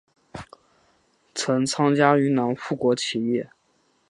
[1.35, 3.43] 曾参加云南护国起义。